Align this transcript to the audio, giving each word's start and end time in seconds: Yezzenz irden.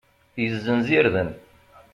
Yezzenz 0.41 0.89
irden. 0.91 1.29